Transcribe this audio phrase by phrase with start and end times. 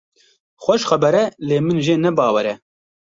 [0.63, 2.55] Xweş xeber e lê min jê ne bawer e.